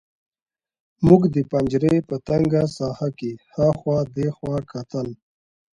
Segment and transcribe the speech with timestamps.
[1.05, 5.07] موږ د پنجرې په تنګه ساحه کې هاخوا دېخوا کتل